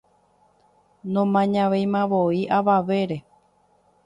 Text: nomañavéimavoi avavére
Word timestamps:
nomañavéimavoi 1.13 2.39
avavére 2.57 3.17